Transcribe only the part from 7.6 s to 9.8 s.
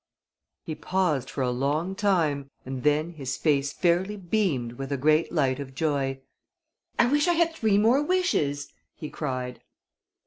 more wishes!" he cried.